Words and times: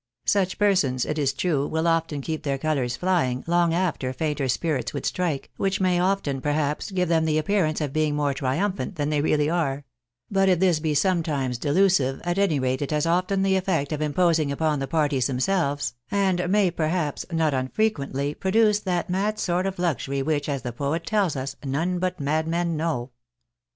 Such 0.25 0.57
persons, 0.57 1.05
it 1.05 1.19
is 1.19 1.31
true, 1.31 1.67
will 1.67 1.87
often 1.87 2.21
keep 2.21 2.41
their 2.41 2.57
colours 2.57 2.97
flying, 2.97 3.43
long 3.45 3.71
after 3.71 4.11
fainter 4.13 4.47
spirits 4.49 4.95
would 4.95 5.05
strike, 5.05 5.51
which 5.57 5.79
may 5.79 5.99
often, 5.99 6.41
perhaps, 6.41 6.89
give 6.89 7.07
them 7.07 7.25
the 7.25 7.37
appearance 7.37 7.81
of 7.81 7.93
being 7.93 8.15
more 8.15 8.33
triumphant 8.33 8.95
than 8.95 9.11
they 9.11 9.21
really 9.21 9.47
are; 9.47 9.83
but 10.31 10.49
if 10.49 10.59
this 10.59 10.79
be 10.79 10.95
some 10.95 11.21
times 11.21 11.59
delusive, 11.59 12.19
at 12.23 12.39
any 12.39 12.57
rate 12.59 12.81
it 12.81 12.89
has 12.89 13.05
often 13.05 13.43
the 13.43 13.55
effect 13.55 13.91
of 13.91 14.01
imposing 14.01 14.51
upon 14.51 14.79
the 14.79 14.87
parties 14.87 15.27
themselves, 15.27 15.93
and 16.09 16.49
may 16.49 16.71
perhaps 16.71 17.23
not 17.31 17.53
unfrequently 17.53 18.33
produce 18.33 18.79
that 18.79 19.07
mad 19.07 19.37
sort 19.37 19.67
of 19.67 19.77
luxury 19.77 20.23
which, 20.23 20.49
as 20.49 20.63
the 20.63 20.73
poet 20.73 21.05
tells 21.05 21.35
us, 21.35 21.55
none 21.63 21.99
but 21.99 22.19
mad 22.19 22.47
men 22.47 22.75
know. 22.75 23.11